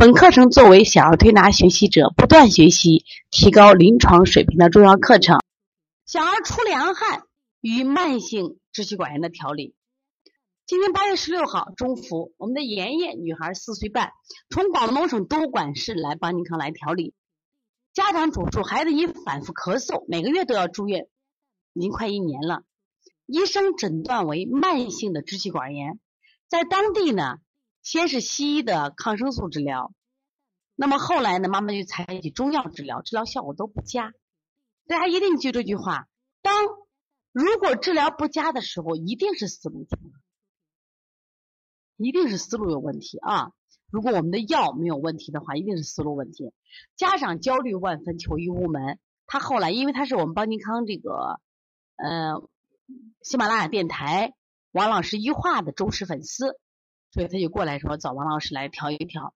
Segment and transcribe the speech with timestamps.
[0.00, 5.40] 本课程作为小儿推拿学习者不断学习、提高临床水平的重要课程。
[6.06, 7.24] 小儿出凉汗
[7.60, 9.74] 与慢性支气管炎的调理。
[10.64, 14.12] 今天八月十六号中伏，我们的妍妍女孩四岁半，
[14.48, 17.12] 从广东省东莞市来邦尼康来调理。
[17.92, 21.08] 家长主诉孩子因反复咳嗽，每个月都要住院，
[21.74, 22.62] 已经快一年了。
[23.26, 26.00] 医生诊断为慢性的支气管炎，
[26.48, 27.36] 在当地呢。
[27.82, 29.92] 先是西医的抗生素治疗，
[30.74, 34.12] 那么后来呢，妈妈就采取中药治疗，治疗效果都不佳。
[34.86, 36.08] 大家一定记住这句话：
[36.42, 36.66] 当
[37.32, 39.86] 如果治疗不佳的时候，一定是思路，
[41.96, 43.52] 一定是思路有问题啊！
[43.90, 46.52] 如果我们的药没有问题的话，一定是思路问题。
[46.96, 48.98] 家长焦虑万分，求医无门。
[49.26, 51.40] 他后来，因为他是我们邦尼康这个
[51.96, 52.42] 呃
[53.22, 54.34] 喜马拉雅电台
[54.70, 56.58] 王老师一话的忠实粉丝。
[57.12, 59.34] 所以他就过来说找王老师来调一调。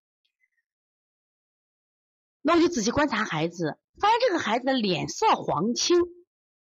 [2.41, 5.99] 那我就仔细观察孩子，发现这个孩子的脸色黄青，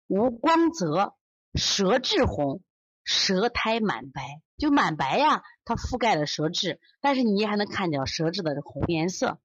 [0.06, 1.14] 无光泽，
[1.55, 2.62] 舌质红，
[3.02, 9.41] 舌苔满白，就满白呀，它覆盖了舌质，但是你还能看见舌质的红颜色。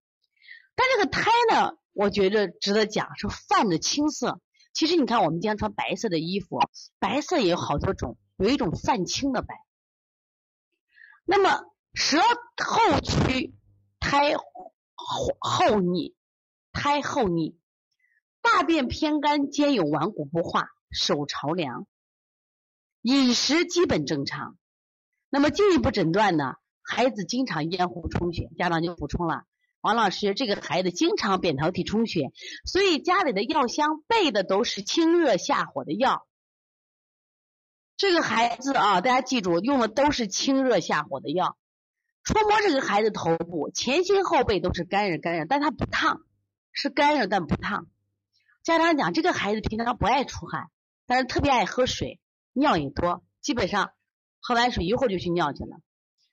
[0.75, 4.39] 但这个苔呢，我觉得值得讲，是泛着青色。
[4.71, 6.59] 其实你看，我们经常穿白色的衣服，
[6.99, 9.55] 白色也有好多种，有一种泛青的白。
[11.31, 11.63] 那么
[11.93, 12.17] 舌
[12.57, 13.53] 后区
[13.99, 14.35] 苔
[14.95, 16.15] 厚腻，
[16.71, 17.55] 苔厚腻，
[18.41, 21.85] 大便偏干，兼有顽固不化，手潮凉，
[23.03, 24.57] 饮食基本正常。
[25.29, 26.55] 那么进一步诊断呢？
[26.81, 29.43] 孩子经常咽喉充血，家长就补充了：
[29.81, 32.31] 王老师，这个孩子经常扁桃体充血，
[32.65, 36.27] 所以家里的药箱备的都是清热下火的药。
[37.99, 41.57] 这个孩子啊，大家记住，用的都是清热下火的药。
[42.23, 46.21] 触摸这个孩子头部前心后背都是干热干热，但他不烫，
[46.71, 47.87] 是干热但不烫。
[48.63, 50.69] 家长讲，这个孩子平常不爱出汗，
[51.07, 52.21] 但是特别爱喝水，
[52.53, 53.91] 尿也多，基本上
[54.39, 55.81] 喝完水一会儿就去尿去了。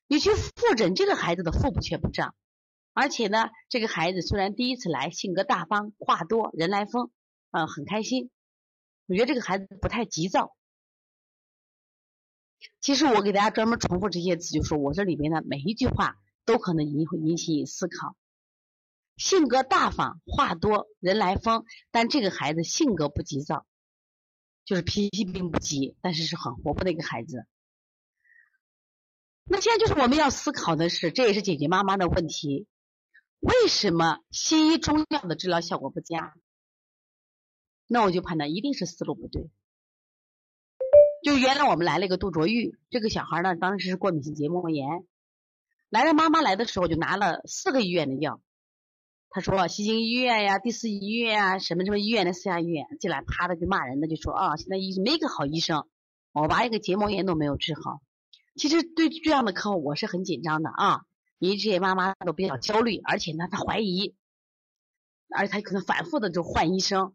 [0.06, 2.36] 你去复诊，这个孩子的腹部却不胀，
[2.94, 7.10] 而且呢，这个孩子虽然第一次来，性格大方，话多，人来疯，
[7.50, 8.30] 嗯，很开心。
[9.08, 10.54] 我觉得这个孩子不太急躁。
[12.80, 18.16] 其实我给大家专门重复这些词，就是我这里边的每一句话都可能引会引起你思考。
[19.16, 23.66] 性格大方，话多，人来疯，但这个孩子性格不急躁，
[24.64, 27.46] 就是脾气并不急，但是是很活泼的一个孩子。
[29.44, 32.66] 那现在就是我们要思考的是，这也是解决妈妈的问题：
[33.40, 36.34] 为什么西医中药的治疗效果不佳？
[37.86, 39.48] 那我就判断一定是思路不对。
[41.26, 44.86] 就原来我们来了一个杜卓玉，这个小孩呢，当时是过敏性结膜炎，
[45.90, 48.40] 来了妈妈来的时候就拿了四个医院的药，
[49.30, 55.88] 他说西京医院呀、第四医院啊、什么什么医院的四家医院进来，啪的就骂人的，就说啊，现在医没个好医生，
[56.30, 58.00] 我娃一个结膜炎都没有治好。
[58.54, 61.00] 其实对这样的客户我是很紧张的啊，
[61.40, 64.14] 因为这些妈妈都比较焦虑，而且呢她怀疑，
[65.36, 67.14] 而且她可能反复的就换医生。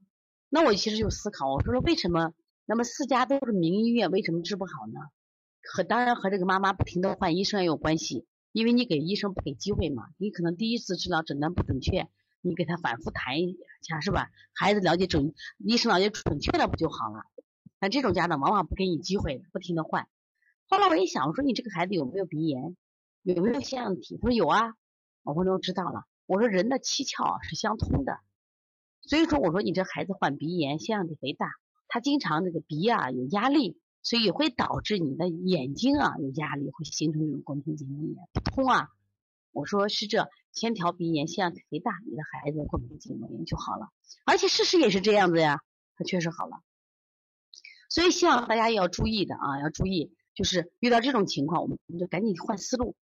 [0.49, 2.33] 那我其实就思考，我说说为什么？
[2.71, 5.01] 那么四家都是名医院，为什么治不好呢？
[5.61, 12.07] 和当然和这个妈妈不停的换医生也有关系，因为你给医生不给机会嘛，你可能第一次治疗诊断不准确，
[12.39, 14.29] 你给他反复谈一下是吧？
[14.53, 17.25] 孩子了解准，医生了解准确了不就好了？
[17.77, 20.07] 但这种家长往往不给你机会，不停的换。
[20.69, 22.77] 后来我一想，我说你这个孩子有没有鼻炎？
[23.23, 24.15] 有没有腺样体？
[24.15, 24.75] 他说有啊。
[25.23, 26.05] 我说那我知道了。
[26.25, 28.21] 我说人的七窍是相通的，
[29.01, 31.51] 所以说我说你这孩子患鼻炎，腺样体肥大。
[31.93, 38.87] 他经常那个鼻啊有压力，所以会导致你的眼睛啊有压力，会形成这种过敏性结膜炎不通啊。
[39.51, 43.89] 我说是这，先调鼻炎，腺样体肥大，你的孩子过敏性结膜炎就好了。
[44.23, 45.59] 而且事实也是这样子呀，
[45.97, 46.61] 他确实好了。
[47.89, 52.95] 所以希望大家要注意的啊，要注意，就是遇到这种情况，我们就赶紧换思路。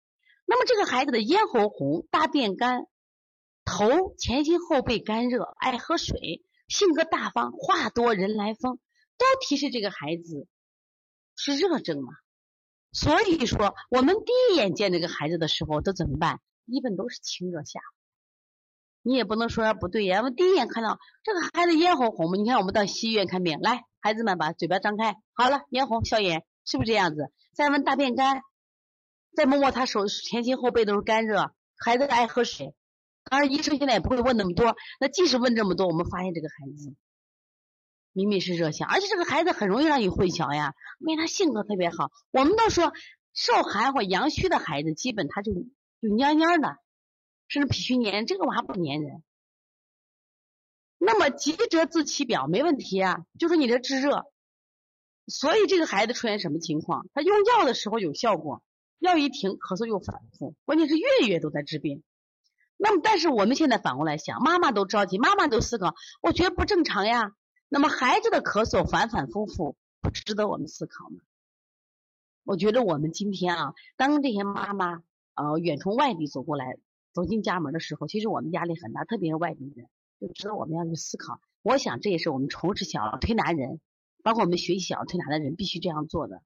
[0.46, 2.86] 那么这个孩子的咽喉红，大便干，
[3.66, 6.42] 头前心后背干热，爱喝水。
[6.68, 8.76] 性格大方，话多，人来疯，
[9.16, 10.46] 都提示这个孩子
[11.34, 12.12] 是热症嘛。
[12.92, 16.40] 所以说，我们第一眼见这个孩子的时候都怎么办？
[16.66, 17.86] 一般都是清热下火。
[19.02, 27.32] 你也不能说不对呀，我第一眼看到这个孩子咽喉红嘛，你看我们到西医院看病，来，孩子们把嘴巴张开，好了，咽红消炎，是不是这样子？
[27.54, 28.42] 再问大便干，
[29.34, 32.74] 再摸摸他手前心后背都是干热，孩子爱喝水。
[33.28, 36.94] 当然，医生现在也不会问那么多，那即使问这么多，我们发现这个孩子
[38.12, 42.10] 明明是热象，而且这个孩子很容易让你混淆呀，因为他性格特别好。
[42.30, 42.92] 我们都说
[43.32, 46.76] 受寒或阳虚的孩子，基本他就就蔫蔫的。
[47.48, 49.22] 甚至脾虚黏，这个娃不粘人。
[50.98, 54.24] 那么急则自其表没问题啊，就说你这治热，
[55.26, 57.06] 所以这个孩子出现什么情况？
[57.14, 58.62] 他用药的时候有效果，
[58.98, 62.02] 药一停咳嗽又反复，关键是月月都在治病。
[62.78, 67.32] 那么但是我们现在反过来想，妈妈都着急，妈妈都思考，我觉得不正常呀。
[67.68, 71.18] 那么孩子的咳嗽反反复复，不值得我们思考吗？
[72.44, 75.02] 我觉得我们今天啊，当这些妈妈
[75.34, 76.78] 呃远从外地走过来。
[77.14, 79.88] 走进家门的时候，其实我们压力很大，特别是外地人，
[80.20, 81.40] 就值得我们要去思考。
[81.62, 83.80] 我想这也是我们从事小儿推拿人，
[84.22, 86.42] 包括我们学习小儿推拿的人必须这样做的。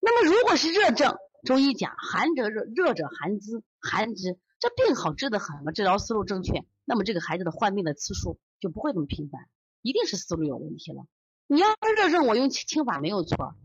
[0.00, 9.48] 那么如果是热症，中医讲寒者热，热者寒之，寒之，这病好治的很嘛，治疗思路正确，那么这个孩子的患病的次数就不会那么频繁，
[9.82, 11.04] 一定是思路有问题了。
[11.48, 13.56] 你要是热症，我用清法没有错。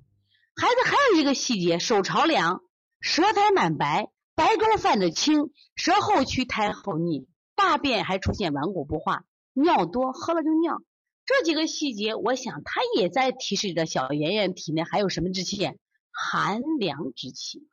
[0.55, 2.63] 孩子还有一个细节，手朝凉，
[2.99, 4.09] 舌苔满白。
[4.33, 9.23] 白中泛着青，舌后区，苔厚腻，大便还出现顽固不化，
[9.53, 10.81] 尿多，喝了就尿。
[11.27, 15.71] 这几个细节，我想他也在提示着小妍妍体内还有什么之气？
[16.11, 17.67] 寒凉之气。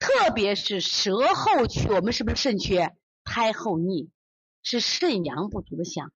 [0.00, 2.96] 特别是舌后区，我们是不是肾缺？
[3.22, 4.10] 苔后腻，
[4.62, 6.10] 是肾阳不足的象。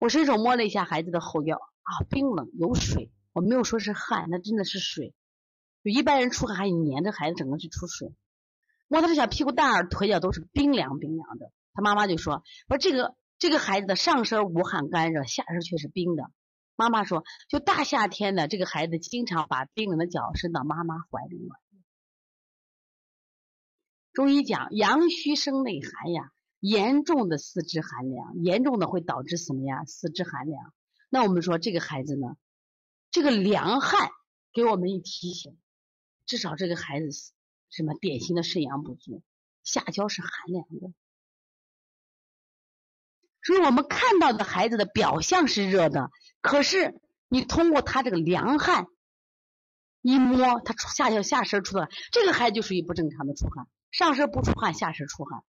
[0.00, 5.14] 我伸手摸了一下孩子的后腰啊，冰冷有水，我没有说是汗，那真的是水。
[5.84, 8.12] 就一般人出汗还黏着孩子，整个去出水，
[8.88, 11.52] 摸他的小屁股蛋儿、腿脚都是冰凉冰凉的。
[11.74, 16.30] 他妈妈就说：“说这个这个孩子的上身无汗干热，下身却是冰的。”
[16.76, 21.58] 妈妈说：“就大夏天的，这个孩子经常把冰冷的脚伸到妈妈怀里暖。”
[24.14, 26.30] 中医讲阳虚生内寒呀，
[26.60, 29.84] 严重的四肢寒凉，严重的会导致什么呀？
[29.84, 30.72] 四肢寒凉。
[31.10, 32.36] 那我们说这个孩子呢，
[33.10, 34.10] 这个凉汗
[34.52, 35.58] 给我们一提醒。
[36.26, 37.10] 至少这个孩子
[37.68, 39.22] 什么典型的肾阳不足，
[39.62, 40.90] 下焦是寒凉的，
[43.42, 48.86] 所以我们看到的孩子的表象是热的，可是你通过他这个凉汗
[50.00, 55.44] 一摸，他出下下身出的这个孩子就属于不正常的出汗，上身不出汗，下身出汗。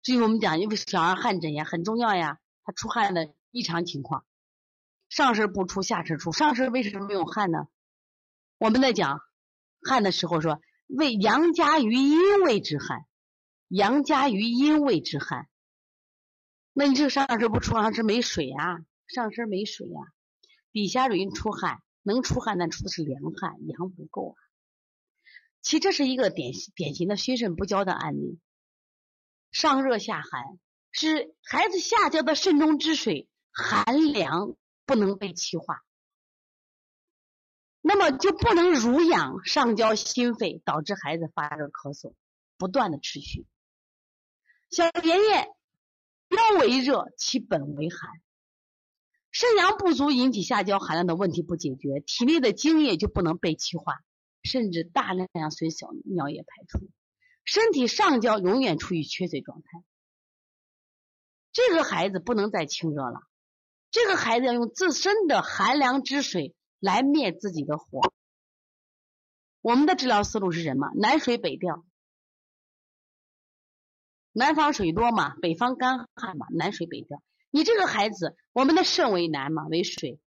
[0.00, 4.24] 至于我们讲，因为小儿汗疹呀很重要呀，他出汗的异常情况，
[5.10, 7.68] 上身不出，下身出，上身为什么没有汗呢？
[8.56, 9.20] 我们在讲。
[9.82, 13.04] 汗的时候说为阳加于阴位之汗，
[13.68, 15.46] 阳加于阴位之汗。
[16.72, 20.00] 那你这个上身不出汗是没水啊，上身没水呀，
[20.72, 24.47] 底下容易出汗，能出汗但出的是凉汗，阳不够啊。
[25.60, 28.38] 其实这是一个典典型的虚肾不交的案例，
[29.50, 30.58] 上热下寒，
[30.92, 34.56] 是孩子下焦的肾中之水寒凉
[34.86, 35.82] 不能被气化。
[37.80, 42.12] 那么就不能濡养上焦心肺，导致孩子发热咳嗽
[42.56, 43.46] 不断的持续。
[44.70, 45.48] 小爷爷
[46.28, 48.10] 腰为热，其本为寒，
[49.30, 54.00] 肾阳不足引起下焦寒凉的问题不解决，体内的精液就不能被气化，
[54.48, 56.88] 甚至大量量随小尿液排出，
[57.44, 59.84] 身体上焦永远处于缺水状态。
[61.52, 63.20] 这个孩子不能再清热了，
[63.90, 66.54] 这个孩子要用自身的寒凉之水。
[66.80, 68.12] 来灭自己的火。
[69.62, 70.88] 我们的治疗思路是什么？
[70.94, 71.84] 南水北调。
[74.30, 77.20] 南方水多嘛，北方干旱嘛，南水北调。
[77.50, 80.20] 你这个孩子，我们的肾为南嘛，为水；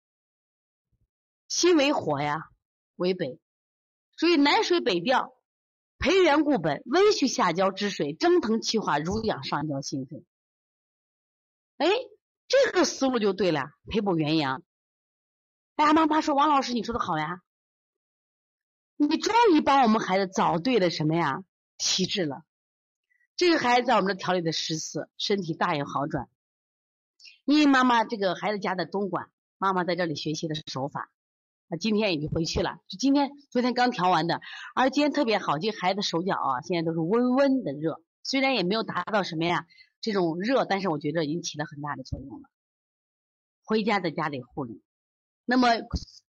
[1.47, 2.49] 心为火呀，
[2.97, 3.39] 为北。
[4.21, 5.35] 所以南水北调，
[5.97, 10.23] 培元固本，温煦下焦之水，蒸腾气化，濡养上焦心肺。
[11.77, 11.87] 哎，
[12.47, 14.61] 这个思路就对了，培补元阳。
[15.75, 17.41] 哎，妈妈说：“王老师，你说的好呀，
[18.95, 21.43] 你终于帮我们孩子找对了什么呀？
[21.79, 22.43] 体质了。
[23.35, 26.29] 这个孩子在我们这调理的十次，身体大有好转。
[27.43, 31.09] 因为妈妈这个孩子家在东莞，妈妈在这里学习的是手法，
[31.71, 32.79] 啊，今天已经回去了。
[32.89, 34.41] 就今天、昨天刚调完的，
[34.75, 39.65] 而今天特别好，这孩子手脚啊，现在都是温温的热，虽然也没有达到什么呀
[40.01, 42.49] 这种热，但是我觉得已经起了很大的作用了。
[43.63, 44.81] 回家在家里护理。”
[45.45, 45.69] 那么，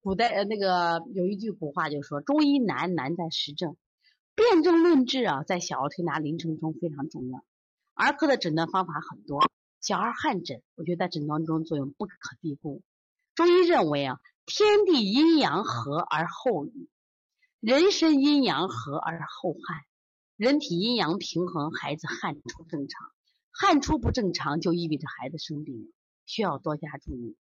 [0.01, 3.77] 古代呃那个有一句古话就说：“中医难难在实证，
[4.35, 7.43] 辩证论治啊，在小儿推拿临床中非常重要。
[7.93, 9.49] 儿科的诊断方法很多，
[9.81, 12.81] 小儿汗疹，我觉得在诊断中作用不可低估。
[13.35, 14.19] 中医认为啊，
[14.49, 16.89] 天地阴阳和而后雨，
[17.59, 19.83] 人身阴阳和而后汗。
[20.37, 23.11] 人体阴阳平衡，孩子汗出正常，
[23.51, 25.93] 汗出不正常就意味着孩子生病，
[26.25, 27.37] 需要多加注意。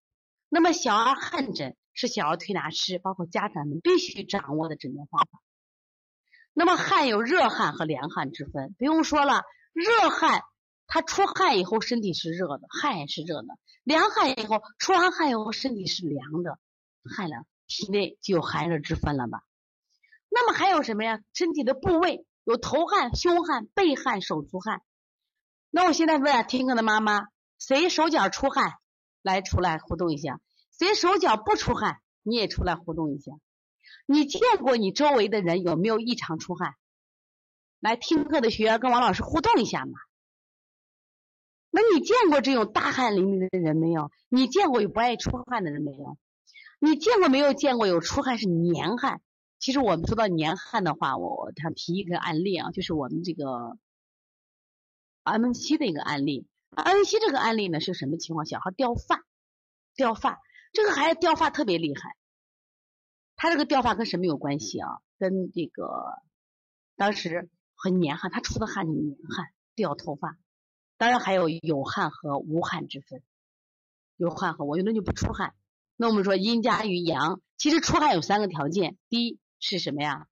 [0.49, 5.41] 那么小儿汗疹是小儿推拿师包括家长们必须掌握的诊断方法。
[6.53, 9.41] 那么汗有热汗和凉汗之分，不用说了，
[9.73, 10.43] 热汗
[10.85, 13.47] 他出汗以后身体是热的，汗也是热的；
[13.83, 16.59] 凉汗以后出完汗以后身体是凉的，
[17.09, 19.43] 汗了，体内就有寒热之分了吧？
[20.29, 21.19] 那么还有什么呀？
[21.33, 22.25] 身体的部位。
[22.45, 24.81] 有头汗、胸汗、背汗、手足汗。
[25.69, 27.27] 那我现在问啊听课的妈妈，
[27.59, 28.79] 谁手脚出汗？
[29.21, 30.41] 来，出来互动一下。
[30.71, 31.99] 谁手脚不出汗？
[32.23, 33.33] 你也出来互动一下。
[34.07, 36.73] 你见过你周围的人有没有异常出汗？
[37.79, 39.99] 来听课的学员跟王老师互动一下嘛。
[41.69, 44.09] 那你见过这种大汗淋漓的人没有？
[44.27, 46.17] 你见过有不爱出汗的人没有？
[46.79, 49.21] 你见过没有见过有出汗是黏汗？
[49.59, 53.77] 其实我们说到黏汗的话，我我想提一个案例啊，就是我们这个
[55.23, 56.47] M 七的一个案例。
[56.71, 58.45] M 七这个案例呢是什么情况？
[58.45, 59.25] 小孩掉发，
[59.95, 60.39] 掉发，
[60.71, 62.15] 这个孩子掉发特别厉害。
[63.35, 65.01] 他这个掉发跟什么有关系啊？
[65.17, 66.21] 跟这个
[66.95, 70.37] 当时很黏汗，他出的汗是黏汗，掉头发。
[70.95, 73.21] 当然还有有汗和无汗之分，
[74.15, 75.53] 有汗和我有的就不出汗。
[76.01, 79.37] 那我们说阴加于阳，其实出汗有三个条件，第一。
[79.59, 80.27] 是什么呀？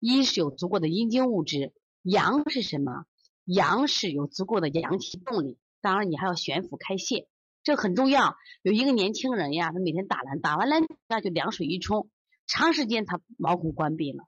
[0.00, 3.06] 一是有足够的阴经物质，阳是什么？
[3.46, 5.56] 阳是有足够的阳气动力。
[5.80, 7.26] 当然，你还要悬浮开泄，
[7.62, 8.36] 这很重要。
[8.60, 12.10] 有一个年轻人呀，他每天打篮，打完篮那就凉水一冲，
[12.46, 14.24] 长时间他毛孔关闭了，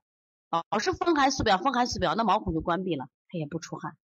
[0.70, 3.98] 老是风寒四表，风寒四表，那毛孔就关闭了，他也不出汗。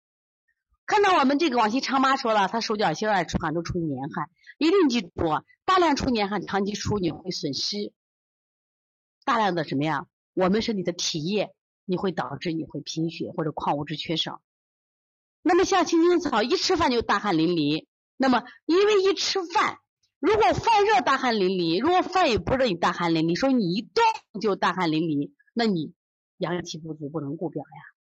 [0.87, 5.11] 看到我们这个往期昌妈说了，他手脚心爱出汗，都出黏汗，一定记住，
[5.65, 7.93] 大量出黏汗，长期出你会损失
[9.25, 10.07] 大量的什么呀？
[10.33, 11.53] 我们身体的体液，
[11.85, 14.41] 你会导致你会贫血或者矿物质缺少。
[15.43, 17.87] 那么像青青草，一吃饭就大汗淋漓。
[18.17, 19.79] 那么因为一吃饭，
[20.21, 25.95] 如果饭热大汗淋漓，如果饭也不热你大汗淋漓，说你一动就大汗淋漓，那你
[26.39, 27.96] 阳气不足不能固表呀。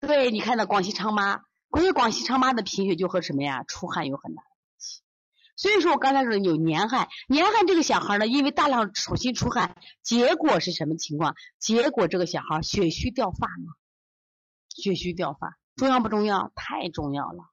[0.00, 5.02] 对，你看到广西昌妈，关于广西昌妈的贫血就和什么呀，出汗有很大的关系。
[5.56, 11.36] 所以说我刚才说有黏汗，黏汗这个小孩呢，因为大量手心出汗，结果是什么情况？
[11.58, 13.74] 结果这个小孩血虚掉发嘛，
[14.70, 16.50] 血虚掉发重要不重要？
[16.54, 17.44] 太重要了。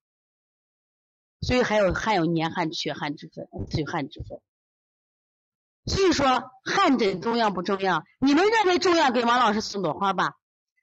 [1.42, 4.40] 所以还有还有黏汗、血汗之分，血汗之分。
[5.86, 8.04] 所以说汗疹重要不重要？
[8.20, 9.12] 你们认为重要？
[9.12, 10.34] 给王老师送朵花吧。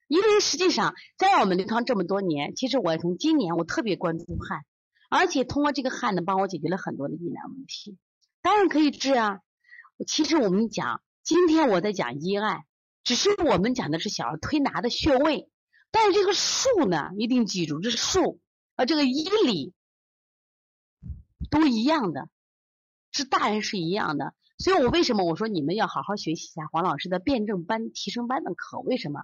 [0.07, 4.65] 因为实际上在我们临床这么多年，其实我从今年我特别关注汗。
[5.11, 7.97] 而且通过这个汗呢，帮我解决了很多的疑难问题。
[8.43, 9.41] 当然可以治啊。
[10.09, 12.65] 其实我们讲，今天我在讲医案，
[13.05, 15.49] 只是我们讲的是小儿推拿的穴位，
[15.93, 18.41] 但是这个术呢，一定记住，这是术，
[18.75, 19.73] 啊，这个医理
[21.49, 22.29] 都一样的，
[23.13, 24.35] 是大人是一样的。
[24.59, 28.81] 所以我为什么我说你们要好好学习一下黄老师的辩证班、提升班的课？
[28.81, 29.23] 为什么？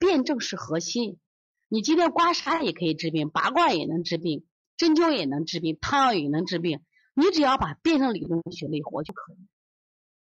[0.00, 1.18] 辩证是核心。
[1.68, 4.44] 你今天刮痧也可以治病，拔罐也能治病。
[4.76, 6.80] 针灸也能治病，汤药也能治病。
[7.14, 9.36] 你只要把辩证理论学了以后就可以。